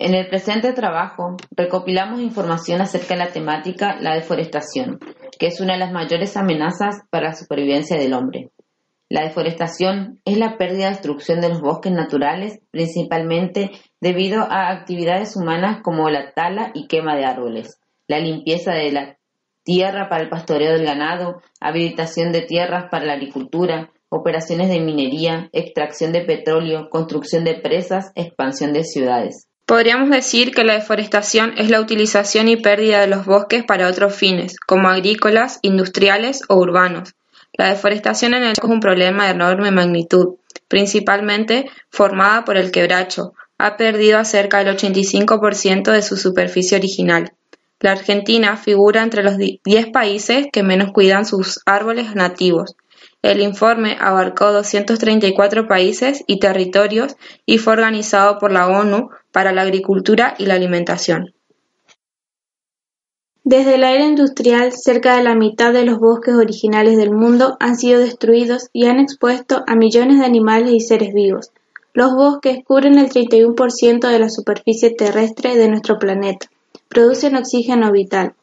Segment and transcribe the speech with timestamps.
[0.00, 5.00] En el presente trabajo recopilamos información acerca de la temática la deforestación,
[5.40, 8.50] que es una de las mayores amenazas para la supervivencia del hombre.
[9.08, 15.34] La deforestación es la pérdida y destrucción de los bosques naturales, principalmente debido a actividades
[15.34, 19.16] humanas como la tala y quema de árboles, la limpieza de la
[19.64, 25.48] tierra para el pastoreo del ganado, habilitación de tierras para la agricultura, operaciones de minería,
[25.52, 29.47] extracción de petróleo, construcción de presas, expansión de ciudades.
[29.68, 34.14] Podríamos decir que la deforestación es la utilización y pérdida de los bosques para otros
[34.14, 37.12] fines, como agrícolas, industriales o urbanos.
[37.52, 40.36] La deforestación en el es un problema de enorme magnitud,
[40.68, 43.34] principalmente formada por el quebracho.
[43.58, 47.34] Ha perdido cerca del 85% de su superficie original.
[47.78, 49.60] La Argentina figura entre los 10
[49.92, 52.74] países que menos cuidan sus árboles nativos.
[53.22, 59.62] El informe abarcó 234 países y territorios y fue organizado por la ONU para la
[59.62, 61.34] Agricultura y la Alimentación.
[63.42, 67.76] Desde la era industrial, cerca de la mitad de los bosques originales del mundo han
[67.76, 71.50] sido destruidos y han expuesto a millones de animales y seres vivos.
[71.94, 76.50] Los bosques cubren el 31% de la superficie terrestre de nuestro planeta,
[76.88, 78.34] producen oxígeno vital,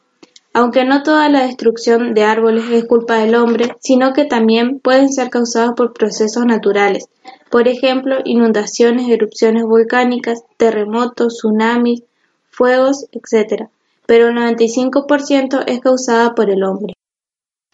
[0.52, 5.12] aunque no toda la destrucción de árboles es culpa del hombre, sino que también pueden
[5.12, 7.08] ser causados por procesos naturales,
[7.50, 12.02] por ejemplo, inundaciones, erupciones volcánicas, terremotos, tsunamis,
[12.50, 13.68] fuegos, etc.
[14.06, 16.94] Pero el 95% es causada por el hombre.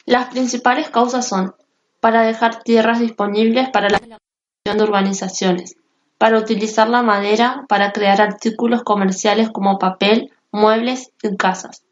[0.05, 1.55] Las principales causas son
[2.01, 5.77] para dejar tierras disponibles para la construcción de urbanizaciones,
[6.19, 11.85] para utilizar la madera para crear artículos comerciales como papel, muebles y casas,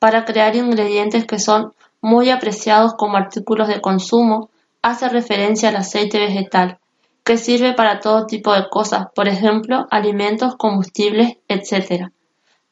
[0.00, 4.50] para crear ingredientes que son muy apreciados como artículos de consumo,
[4.82, 6.78] hace referencia al aceite vegetal,
[7.22, 12.08] que sirve para todo tipo de cosas, por ejemplo, alimentos, combustibles, etc.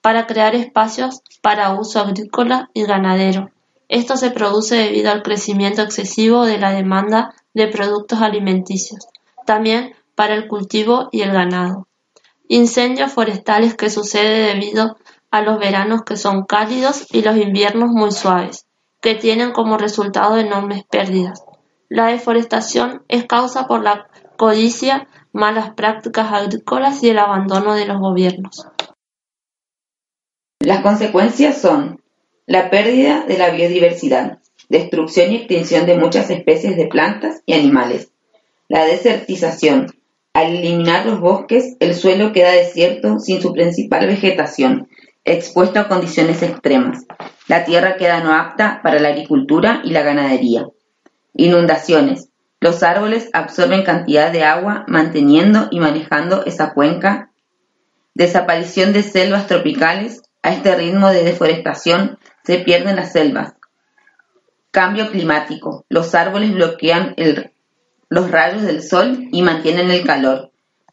[0.01, 3.51] Para crear espacios para uso agrícola y ganadero.
[3.89, 9.07] Esto se produce debido al crecimiento excesivo de la demanda de productos alimenticios,
[9.45, 11.89] también para el cultivo y el ganado.
[12.49, 14.97] Incendios forestales que sucede debido
[15.31, 18.67] a los veranos que son cálidos y los inviernos muy suaves,
[19.01, 21.43] que tienen como resultado enormes pérdidas.
[21.89, 27.99] La deforestación es causa por la codicia, malas prácticas agrícolas y el abandono de los
[27.99, 28.67] gobiernos.
[30.61, 32.03] Las consecuencias son
[32.47, 38.11] la pérdida de la biodiversidad, destrucción y extinción de muchas especies de plantas y animales,
[38.69, 39.87] la desertización.
[40.35, 44.89] Al eliminar los bosques, el suelo queda desierto sin su principal vegetación,
[45.33, 47.05] expuesto a condiciones extremas.
[47.47, 50.67] La tierra queda no apta para la agricultura y la ganadería.
[51.35, 52.29] Inundaciones.
[52.61, 57.31] Los árboles absorben cantidad de agua manteniendo y manejando esa cuenca.
[58.15, 60.23] Desaparición de selvas tropicales.
[60.43, 63.55] A este ritmo de deforestación se pierden las selvas.
[64.71, 65.85] Cambio climático.
[65.89, 67.15] Los árboles bloquean
[68.09, 70.48] los rayos del sol y mantienen el calor.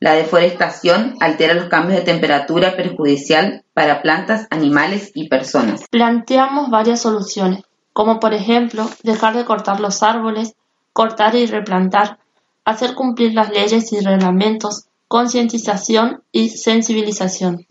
[0.05, 5.85] La deforestación altera los cambios de temperatura perjudicial para plantas, animales y personas.
[5.89, 10.53] Planteamos varias soluciones, como por ejemplo dejar de cortar los árboles,
[10.93, 12.19] cortar y replantar,
[12.65, 17.65] hacer cumplir las leyes y reglamentos, concientización y sensibilización.